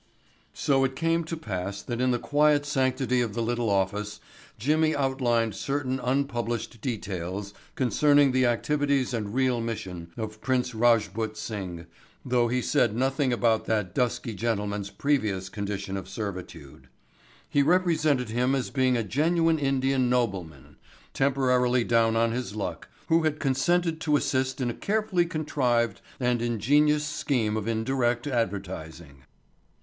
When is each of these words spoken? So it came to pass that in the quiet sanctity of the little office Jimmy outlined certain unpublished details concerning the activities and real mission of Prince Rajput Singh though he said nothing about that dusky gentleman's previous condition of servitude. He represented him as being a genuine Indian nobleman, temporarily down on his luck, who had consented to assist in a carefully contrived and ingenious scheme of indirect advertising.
So 0.55 0.83
it 0.83 0.95
came 0.95 1.23
to 1.25 1.37
pass 1.37 1.79
that 1.83 2.01
in 2.01 2.09
the 2.09 2.17
quiet 2.17 2.65
sanctity 2.65 3.21
of 3.21 3.35
the 3.35 3.43
little 3.43 3.69
office 3.69 4.19
Jimmy 4.57 4.95
outlined 4.95 5.53
certain 5.53 5.99
unpublished 5.99 6.81
details 6.81 7.53
concerning 7.75 8.31
the 8.31 8.47
activities 8.47 9.13
and 9.13 9.31
real 9.31 9.61
mission 9.61 10.11
of 10.17 10.41
Prince 10.41 10.73
Rajput 10.73 11.37
Singh 11.37 11.85
though 12.25 12.47
he 12.47 12.63
said 12.63 12.95
nothing 12.95 13.31
about 13.31 13.65
that 13.65 13.93
dusky 13.93 14.33
gentleman's 14.33 14.89
previous 14.89 15.49
condition 15.49 15.95
of 15.95 16.09
servitude. 16.09 16.89
He 17.47 17.61
represented 17.61 18.29
him 18.29 18.55
as 18.55 18.71
being 18.71 18.97
a 18.97 19.03
genuine 19.03 19.59
Indian 19.59 20.09
nobleman, 20.09 20.77
temporarily 21.13 21.83
down 21.83 22.15
on 22.15 22.31
his 22.31 22.55
luck, 22.55 22.87
who 23.05 23.21
had 23.21 23.39
consented 23.39 24.01
to 24.01 24.17
assist 24.17 24.59
in 24.59 24.71
a 24.71 24.73
carefully 24.73 25.27
contrived 25.27 26.01
and 26.19 26.41
ingenious 26.41 27.05
scheme 27.05 27.55
of 27.55 27.67
indirect 27.67 28.25
advertising. 28.25 29.25